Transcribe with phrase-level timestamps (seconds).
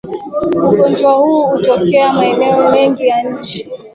[0.63, 3.69] Ugonjwa huu hutokea maeneo mengi ya nchi